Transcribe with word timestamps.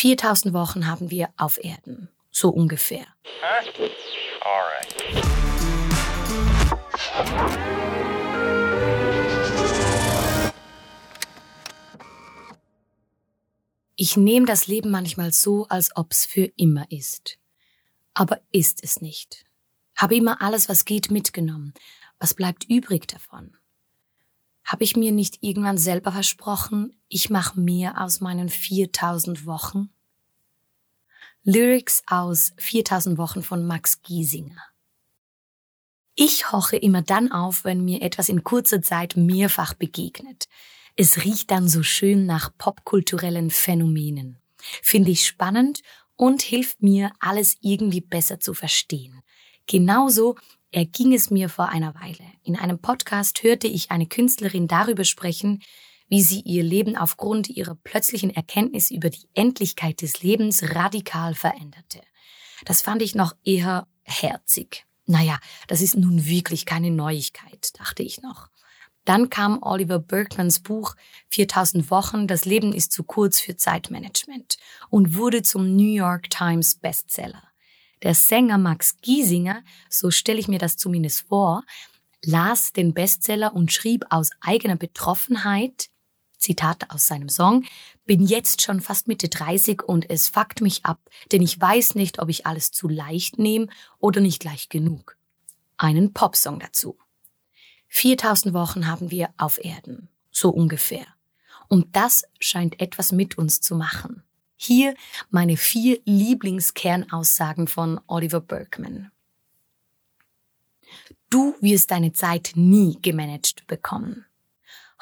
4000 0.00 0.54
Wochen 0.54 0.86
haben 0.86 1.10
wir 1.10 1.28
auf 1.36 1.62
Erden. 1.62 2.08
So 2.30 2.48
ungefähr. 2.48 3.04
Ich 13.94 14.16
nehme 14.16 14.46
das 14.46 14.66
Leben 14.68 14.90
manchmal 14.90 15.34
so, 15.34 15.66
als 15.68 15.94
ob's 15.94 16.24
für 16.24 16.50
immer 16.56 16.90
ist. 16.90 17.36
Aber 18.14 18.40
ist 18.52 18.82
es 18.82 19.02
nicht. 19.02 19.44
Habe 19.96 20.16
immer 20.16 20.40
alles, 20.40 20.70
was 20.70 20.86
geht, 20.86 21.10
mitgenommen. 21.10 21.74
Was 22.18 22.32
bleibt 22.32 22.64
übrig 22.70 23.06
davon? 23.06 23.54
Habe 24.70 24.84
ich 24.84 24.94
mir 24.94 25.10
nicht 25.10 25.38
irgendwann 25.40 25.78
selber 25.78 26.12
versprochen, 26.12 26.96
ich 27.08 27.28
mache 27.28 27.58
mehr 27.58 28.00
aus 28.00 28.20
meinen 28.20 28.48
4000 28.48 29.44
Wochen? 29.44 29.90
Lyrics 31.42 32.04
aus 32.06 32.52
4000 32.56 33.18
Wochen 33.18 33.42
von 33.42 33.66
Max 33.66 34.00
Giesinger. 34.02 34.62
Ich 36.14 36.52
hoche 36.52 36.76
immer 36.76 37.02
dann 37.02 37.32
auf, 37.32 37.64
wenn 37.64 37.84
mir 37.84 38.00
etwas 38.00 38.28
in 38.28 38.44
kurzer 38.44 38.80
Zeit 38.80 39.16
mehrfach 39.16 39.74
begegnet. 39.74 40.46
Es 40.94 41.24
riecht 41.24 41.50
dann 41.50 41.68
so 41.68 41.82
schön 41.82 42.24
nach 42.24 42.56
popkulturellen 42.56 43.50
Phänomenen. 43.50 44.38
Finde 44.84 45.10
ich 45.10 45.26
spannend 45.26 45.80
und 46.14 46.42
hilft 46.42 46.80
mir, 46.80 47.10
alles 47.18 47.56
irgendwie 47.60 48.02
besser 48.02 48.38
zu 48.38 48.54
verstehen. 48.54 49.20
Genauso 49.66 50.36
erging 50.72 51.12
es 51.12 51.30
mir 51.30 51.48
vor 51.48 51.68
einer 51.68 51.94
Weile. 51.94 52.24
In 52.42 52.56
einem 52.56 52.78
Podcast 52.78 53.42
hörte 53.42 53.66
ich 53.66 53.90
eine 53.90 54.06
Künstlerin 54.06 54.68
darüber 54.68 55.04
sprechen, 55.04 55.62
wie 56.08 56.22
sie 56.22 56.40
ihr 56.40 56.62
Leben 56.62 56.96
aufgrund 56.96 57.48
ihrer 57.48 57.76
plötzlichen 57.76 58.30
Erkenntnis 58.30 58.90
über 58.90 59.10
die 59.10 59.28
Endlichkeit 59.34 60.02
des 60.02 60.22
Lebens 60.22 60.74
radikal 60.74 61.34
veränderte. 61.34 62.00
Das 62.64 62.82
fand 62.82 63.02
ich 63.02 63.14
noch 63.14 63.34
eher 63.44 63.86
herzig. 64.02 64.86
Naja, 65.06 65.38
das 65.66 65.80
ist 65.80 65.96
nun 65.96 66.26
wirklich 66.26 66.66
keine 66.66 66.90
Neuigkeit, 66.90 67.78
dachte 67.78 68.02
ich 68.02 68.22
noch. 68.22 68.48
Dann 69.04 69.30
kam 69.30 69.62
Oliver 69.62 69.98
Berkmans 69.98 70.60
Buch 70.60 70.94
4000 71.30 71.90
Wochen, 71.90 72.26
das 72.26 72.44
Leben 72.44 72.72
ist 72.72 72.92
zu 72.92 73.02
kurz 73.02 73.40
für 73.40 73.56
Zeitmanagement 73.56 74.58
und 74.90 75.16
wurde 75.16 75.42
zum 75.42 75.74
New 75.74 75.92
York 75.92 76.28
Times 76.28 76.74
Bestseller. 76.74 77.42
Der 78.02 78.14
Sänger 78.14 78.58
Max 78.58 78.96
Giesinger, 79.02 79.62
so 79.88 80.10
stelle 80.10 80.38
ich 80.38 80.48
mir 80.48 80.58
das 80.58 80.76
zumindest 80.76 81.28
vor, 81.28 81.64
las 82.22 82.72
den 82.72 82.94
Bestseller 82.94 83.54
und 83.54 83.72
schrieb 83.72 84.04
aus 84.10 84.30
eigener 84.40 84.76
Betroffenheit, 84.76 85.88
Zitat 86.38 86.90
aus 86.90 87.06
seinem 87.06 87.28
Song, 87.28 87.64
bin 88.06 88.22
jetzt 88.22 88.62
schon 88.62 88.80
fast 88.80 89.08
Mitte 89.08 89.28
30 89.28 89.82
und 89.82 90.08
es 90.08 90.28
fuckt 90.28 90.62
mich 90.62 90.84
ab, 90.86 90.98
denn 91.32 91.42
ich 91.42 91.60
weiß 91.60 91.94
nicht, 91.94 92.18
ob 92.18 92.30
ich 92.30 92.46
alles 92.46 92.72
zu 92.72 92.88
leicht 92.88 93.38
nehme 93.38 93.68
oder 93.98 94.20
nicht 94.20 94.40
gleich 94.40 94.70
genug. 94.70 95.16
Einen 95.76 96.14
Popsong 96.14 96.58
dazu. 96.58 96.98
4000 97.88 98.54
Wochen 98.54 98.86
haben 98.86 99.10
wir 99.10 99.28
auf 99.36 99.62
Erden, 99.62 100.08
so 100.30 100.50
ungefähr. 100.50 101.06
Und 101.68 101.94
das 101.94 102.24
scheint 102.38 102.80
etwas 102.80 103.12
mit 103.12 103.36
uns 103.36 103.60
zu 103.60 103.74
machen. 103.74 104.22
Hier 104.62 104.94
meine 105.30 105.56
vier 105.56 106.00
Lieblingskernaussagen 106.04 107.66
von 107.66 107.98
Oliver 108.06 108.42
Berkman. 108.42 109.10
Du 111.30 111.54
wirst 111.62 111.90
deine 111.90 112.12
Zeit 112.12 112.52
nie 112.56 112.98
gemanagt 113.00 113.66
bekommen. 113.68 114.26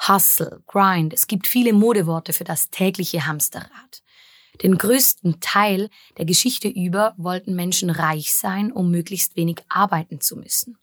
Hustle, 0.07 0.63
Grind, 0.65 1.13
es 1.13 1.27
gibt 1.27 1.45
viele 1.45 1.73
Modeworte 1.73 2.31
für 2.31 2.45
das 2.45 2.69
tägliche 2.69 3.27
Hamsterrad. 3.27 4.01
Den 4.63 4.77
größten 4.77 5.41
Teil 5.41 5.89
der 6.17 6.23
Geschichte 6.23 6.69
über 6.69 7.13
wollten 7.17 7.53
Menschen 7.53 7.89
reich 7.89 8.33
sein, 8.33 8.71
um 8.71 8.89
möglichst 8.89 9.35
wenig 9.35 9.57
arbeiten 9.67 10.21
zu 10.21 10.37
müssen. 10.37 10.77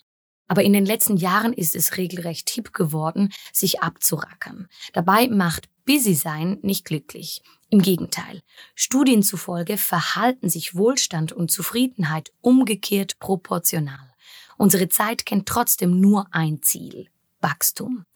Aber 0.49 0.63
in 0.63 0.75
den 0.75 0.85
letzten 0.85 1.17
Jahren 1.17 1.55
ist 1.55 1.75
es 1.77 1.97
regelrecht 1.97 2.51
hip 2.51 2.75
geworden, 2.75 3.33
sich 3.55 3.81
abzurackern. 3.81 4.69
Dabei 4.93 5.29
macht 5.29 5.71
Busy 5.87 6.15
sein 6.15 6.59
nicht 6.61 6.85
glücklich. 6.85 7.41
Im 7.69 7.83
Gegenteil. 7.83 8.43
Studien 8.75 9.23
zufolge 9.23 9.77
verhalten 9.77 10.49
sich 10.49 10.77
Wohlstand 10.77 11.33
und 11.33 11.51
Zufriedenheit 11.51 12.33
umgekehrt 12.41 13.19
proportional. 13.19 14.15
Unsere 14.57 14.89
Zeit 14.89 15.27
kennt 15.27 15.47
trotzdem 15.47 16.01
nur 16.01 16.29
ein 16.31 16.63
Ziel. 16.63 17.09
Wachstum. 17.41 18.07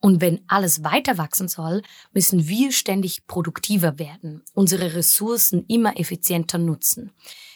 Und 0.00 0.20
wenn 0.20 0.42
alles 0.46 0.84
weiter 0.84 1.18
wachsen 1.18 1.48
soll, 1.48 1.82
müssen 2.12 2.48
wir 2.48 2.70
ständig 2.72 3.26
produktiver 3.26 3.98
werden, 3.98 4.42
unsere 4.52 4.94
Ressourcen 4.94 5.64
immer 5.68 5.98
effizienter 5.98 6.58
nutzen. 6.58 7.12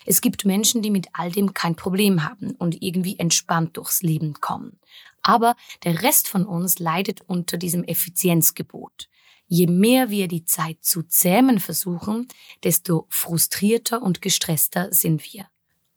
Es 0.07 0.21
gibt 0.21 0.47
Menschen, 0.47 0.81
die 0.83 0.91
mit 0.91 1.09
all 1.13 1.31
dem 1.31 1.53
kein 1.53 1.77
Problem 1.77 2.25
haben 2.25 2.53
und 2.53 2.83
irgendwie 2.83 3.19
entspannt 3.19 3.77
durchs 3.77 4.03
Leben 4.03 4.35
kommen. 4.41 4.79
Aber 5.23 5.55
der 5.85 6.03
Rest 6.03 6.29
von 6.29 6.47
uns 6.47 6.79
leidet 6.79 7.21
unter 7.27 7.59
diesem 7.59 7.85
Effizienzgebot. 7.85 9.10
Je 9.53 9.67
mehr 9.67 10.11
wir 10.11 10.29
die 10.29 10.45
Zeit 10.45 10.85
zu 10.85 11.03
zähmen 11.03 11.59
versuchen, 11.59 12.29
desto 12.63 13.07
frustrierter 13.09 14.01
und 14.01 14.23
gestresster 14.23 14.93
sind 14.93 15.25
wir. 15.35 15.49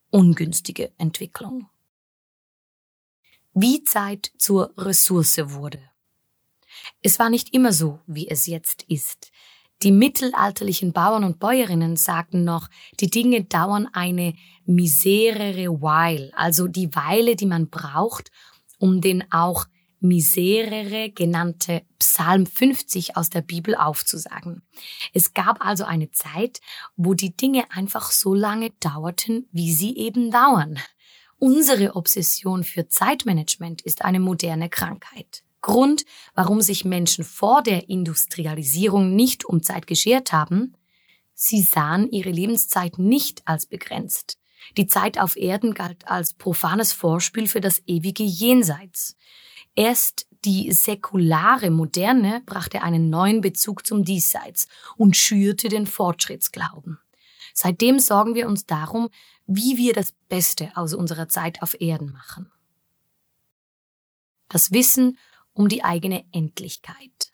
Ungünstige 0.09 0.91
Entwicklung. 0.97 1.69
Wie 3.53 3.83
Zeit 3.83 4.31
zur 4.39 4.73
Ressource 4.75 5.37
wurde. 5.37 5.79
Es 7.03 7.19
war 7.19 7.29
nicht 7.29 7.53
immer 7.53 7.73
so, 7.73 7.99
wie 8.07 8.27
es 8.27 8.47
jetzt 8.47 8.85
ist. 8.87 9.31
Die 9.83 9.91
mittelalterlichen 9.91 10.91
Bauern 10.91 11.23
und 11.23 11.37
Bäuerinnen 11.37 11.95
sagten 11.95 12.43
noch, 12.43 12.69
die 13.01 13.11
Dinge 13.11 13.43
dauern 13.43 13.87
eine 13.93 14.33
miserere 14.65 15.79
while, 15.79 16.31
also 16.35 16.67
die 16.67 16.95
Weile, 16.95 17.35
die 17.35 17.45
man 17.45 17.69
braucht, 17.69 18.31
um 18.79 18.99
den 18.99 19.31
auch 19.31 19.67
miserere 20.03 21.09
genannte 21.09 21.83
Psalm 21.97 22.45
50 22.45 23.15
aus 23.17 23.29
der 23.29 23.41
Bibel 23.41 23.75
aufzusagen. 23.75 24.61
Es 25.13 25.33
gab 25.33 25.65
also 25.65 25.85
eine 25.85 26.11
Zeit, 26.11 26.59
wo 26.95 27.13
die 27.13 27.35
Dinge 27.35 27.63
einfach 27.71 28.11
so 28.11 28.33
lange 28.33 28.71
dauerten, 28.79 29.47
wie 29.51 29.73
sie 29.73 29.97
eben 29.97 30.29
dauern. 30.29 30.77
Unsere 31.39 31.95
Obsession 31.95 32.63
für 32.63 32.87
Zeitmanagement 32.87 33.81
ist 33.81 34.03
eine 34.03 34.19
moderne 34.19 34.69
Krankheit. 34.69 35.43
Grund, 35.61 36.05
warum 36.35 36.61
sich 36.61 36.85
Menschen 36.85 37.23
vor 37.23 37.63
der 37.63 37.89
Industrialisierung 37.89 39.15
nicht 39.15 39.45
um 39.45 39.63
Zeit 39.63 39.87
geschert 39.87 40.33
haben, 40.33 40.75
sie 41.33 41.61
sahen 41.61 42.09
ihre 42.11 42.29
Lebenszeit 42.29 42.99
nicht 42.99 43.41
als 43.47 43.65
begrenzt. 43.65 44.37
Die 44.77 44.87
Zeit 44.87 45.19
auf 45.19 45.35
Erden 45.35 45.73
galt 45.73 46.07
als 46.07 46.33
profanes 46.33 46.93
Vorspiel 46.93 47.47
für 47.47 47.61
das 47.61 47.81
ewige 47.85 48.23
Jenseits. 48.23 49.15
Erst 49.75 50.27
die 50.45 50.71
säkulare 50.71 51.71
Moderne 51.71 52.41
brachte 52.45 52.83
einen 52.83 53.09
neuen 53.09 53.41
Bezug 53.41 53.85
zum 53.85 54.03
Diesseits 54.03 54.67
und 54.97 55.15
schürte 55.15 55.69
den 55.69 55.87
Fortschrittsglauben. 55.87 56.99
Seitdem 57.53 57.99
sorgen 57.99 58.35
wir 58.35 58.47
uns 58.47 58.65
darum, 58.65 59.09
wie 59.45 59.77
wir 59.77 59.93
das 59.93 60.13
Beste 60.29 60.71
aus 60.75 60.93
unserer 60.93 61.27
Zeit 61.27 61.61
auf 61.61 61.79
Erden 61.79 62.11
machen. 62.11 62.51
Das 64.49 64.71
Wissen 64.71 65.17
um 65.53 65.69
die 65.69 65.83
eigene 65.83 66.25
Endlichkeit. 66.31 67.31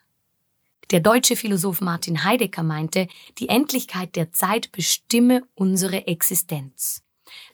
Der 0.92 1.00
deutsche 1.00 1.36
Philosoph 1.36 1.82
Martin 1.82 2.24
Heidegger 2.24 2.64
meinte, 2.64 3.08
die 3.38 3.50
Endlichkeit 3.50 4.16
der 4.16 4.32
Zeit 4.32 4.72
bestimme 4.72 5.44
unsere 5.54 6.08
Existenz. 6.08 7.04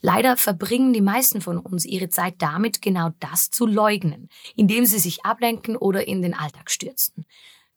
Leider 0.02 0.38
verbringen 0.38 0.94
die 0.94 1.02
meisten 1.02 1.42
von 1.42 1.58
uns 1.58 1.86
ihre 1.86 2.10
Zeit 2.10 2.36
damit, 2.40 2.82
genau 2.82 3.12
das 3.20 3.52
zu 3.52 3.66
leugnen, 3.66 4.30
indem 4.56 4.86
sie 4.86 5.00
sich 5.00 5.26
ablenken 5.26 5.76
oder 5.76 6.08
in 6.08 6.22
den 6.22 6.34
Alltag 6.34 6.72
stürzen. 6.72 7.26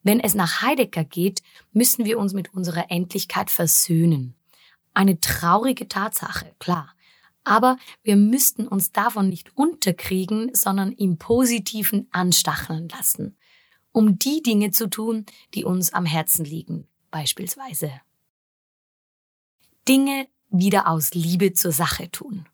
Wenn 0.03 0.21
es 0.21 0.35
nach 0.35 0.63
Heidegger 0.63 1.05
geht, 1.05 1.43
müssen 1.73 2.05
wir 2.05 2.19
uns 2.19 2.33
mit 2.33 2.55
unserer 2.55 2.91
Endlichkeit 2.91 3.51
versöhnen. 3.51 4.35
Eine 4.95 5.21
traurige 5.21 5.89
Tatsache, 5.89 6.55
klar. 6.59 6.95
Aber 7.45 7.79
wir 8.03 8.17
müssten 8.17 8.69
uns 8.69 8.93
davon 8.93 9.29
nicht 9.29 9.57
unterkriegen, 9.57 10.55
sondern 10.55 10.93
im 10.93 11.19
Positiven 11.19 12.09
anstacheln 12.11 12.89
lassen, 12.89 13.37
um 13.93 14.19
die 14.19 14.43
Dinge 14.43 14.71
zu 14.71 14.89
tun, 14.89 15.25
die 15.55 15.65
uns 15.65 15.93
am 15.93 16.05
Herzen 16.05 16.45
liegen, 16.45 16.87
beispielsweise. 17.11 17.91
Dinge 19.89 20.29
wieder 20.51 20.89
aus 20.89 21.15
Liebe 21.15 21.53
zur 21.53 21.73
Sache 21.73 22.11
tun. 22.11 22.47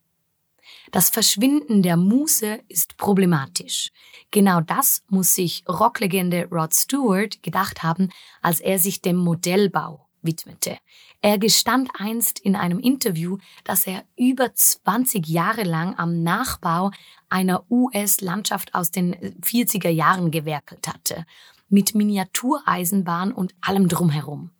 Das 0.93 1.11
Verschwinden 1.11 1.83
der 1.83 1.97
Muße 1.97 2.61
ist 2.69 2.97
problematisch. 2.97 3.91
Genau 4.31 4.61
das 4.61 5.03
muss 5.09 5.35
sich 5.35 5.65
Rocklegende 5.69 6.49
Rod 6.51 6.75
Stewart 6.75 7.43
gedacht 7.43 7.83
haben, 7.83 8.11
als 8.43 8.61
er 8.61 8.79
sich 8.79 9.03
dem 9.03 9.17
Modellbau 9.17 10.07
widmete. 10.23 10.79
Er 11.21 11.39
gestand 11.39 11.91
einst 11.99 12.39
in 12.39 12.57
einem 12.57 12.79
Interview, 12.79 13.39
dass 13.65 13.87
er 13.87 14.05
über 14.17 14.55
20 14.55 15.27
Jahre 15.27 15.63
lang 15.63 15.99
am 15.99 16.23
Nachbau 16.23 16.91
einer 17.29 17.65
US-Landschaft 17.71 18.75
aus 18.75 18.91
den 18.91 19.15
40er 19.41 19.89
Jahren 19.89 20.31
gewerkelt 20.31 20.89
hatte, 20.89 21.25
mit 21.69 21.95
Miniatureisenbahn 21.95 23.33
und 23.33 23.55
allem 23.61 23.89
drumherum. 23.89 24.51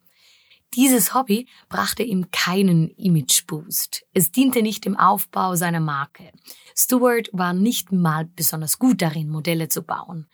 Dieses 0.75 1.13
Hobby 1.13 1.47
brachte 1.69 2.03
ihm 2.03 2.31
keinen 2.31 2.89
Imageboost. 2.97 4.05
Es 4.13 4.33
diente 4.33 4.61
nicht 4.61 4.83
dem 4.83 4.97
Aufbau 4.97 5.55
seiner 5.55 5.79
Marke. 5.79 6.33
Stewart 6.75 7.29
war 7.31 7.53
nicht 7.53 7.93
mal 7.93 8.25
besonders 8.25 8.77
gut 8.77 9.01
darin, 9.01 9.29
Modelle 9.29 9.69
zu 9.69 9.83
bauen. 9.83 10.27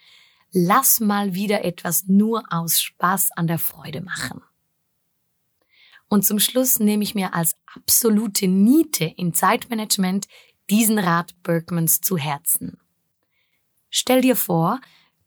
Lass 0.52 1.00
mal 1.00 1.36
wieder 1.36 1.64
etwas 1.64 2.08
nur 2.08 2.44
aus 2.50 2.82
Spaß 2.82 3.32
an 3.34 3.46
der 3.46 3.60
Freude 3.60 4.02
machen. 4.02 4.42
Und 6.10 6.26
zum 6.26 6.40
Schluss 6.40 6.80
nehme 6.80 7.04
ich 7.04 7.14
mir 7.14 7.36
als 7.36 7.56
absolute 7.76 8.48
Niete 8.48 9.06
in 9.06 9.36
Zeitmanagement 9.36 10.28
diesen 10.72 10.98
Rat 10.98 11.36
Berkmans 11.44 12.02
zu 12.02 12.18
Herzen. 12.18 12.80
Stell 13.92 14.22
dir 14.22 14.36
vor, 14.36 14.82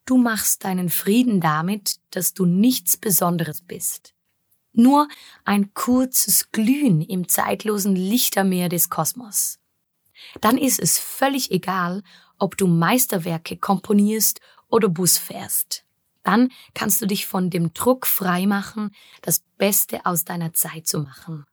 du 0.07 0.19
machst 0.19 0.65
deinen 0.65 0.91
Frieden 0.91 1.41
damit, 1.41 2.01
dass 2.11 2.35
du 2.35 2.47
nichts 2.47 2.97
Besonderes 2.97 3.63
bist. 3.63 4.14
Nur 4.75 5.09
ein 5.45 5.73
kurzes 5.73 6.51
Glühen 6.53 7.01
im 7.01 7.29
zeitlosen 7.29 7.95
Lichtermeer 7.95 8.69
des 8.69 8.91
Kosmos. 8.91 9.61
Dann 10.41 10.59
ist 10.59 10.81
es 10.81 10.99
völlig 10.99 11.51
egal, 11.51 12.03
ob 12.39 12.57
du 12.57 12.67
Meisterwerke 12.67 13.57
komponierst 13.57 14.41
oder 14.69 14.89
Bus 14.89 15.17
fährst. 15.17 15.85
Dann 16.25 16.51
kannst 16.75 17.01
du 17.01 17.07
dich 17.07 17.27
von 17.27 17.51
dem 17.51 17.73
Druck 17.73 18.07
frei 18.07 18.47
machen, 18.47 18.91
das 19.23 19.45
Beste 19.59 20.05
aus 20.07 20.25
deiner 20.25 20.53
Zeit 20.53 20.87
zu 20.89 21.01
machen. 21.01 21.45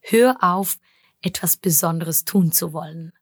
Hör 0.00 0.36
auf, 0.40 0.78
etwas 1.20 1.56
Besonderes 1.56 2.24
tun 2.24 2.52
zu 2.52 2.72
wollen. 2.72 3.12